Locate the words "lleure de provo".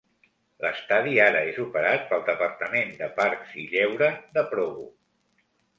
3.77-4.93